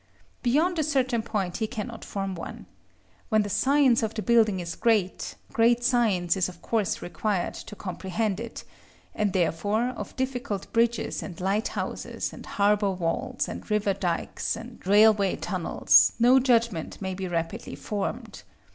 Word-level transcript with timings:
Beyond 0.41 0.79
a 0.79 0.83
certain 0.83 1.21
point 1.21 1.57
he 1.57 1.67
cannot 1.67 2.03
form 2.03 2.33
one. 2.33 2.65
When 3.29 3.43
the 3.43 3.51
science 3.51 4.01
of 4.01 4.15
the 4.15 4.23
building 4.23 4.59
is 4.59 4.73
great, 4.75 5.35
great 5.53 5.83
science 5.83 6.35
is 6.35 6.49
of 6.49 6.59
course 6.63 7.03
required 7.03 7.53
to 7.53 7.75
comprehend 7.75 8.39
it; 8.39 8.63
and, 9.13 9.31
therefore, 9.31 9.89
of 9.89 10.15
difficult 10.15 10.73
bridges, 10.73 11.21
and 11.21 11.39
light 11.39 11.67
houses, 11.77 12.33
and 12.33 12.47
harbor 12.47 12.89
walls, 12.89 13.47
and 13.47 13.69
river 13.69 13.93
dykes, 13.93 14.55
and 14.55 14.83
railway 14.87 15.35
tunnels, 15.35 16.13
no 16.17 16.39
judgment 16.39 16.99
may 16.99 17.13
be 17.13 17.27
rapidly 17.27 17.75
formed. 17.75 18.41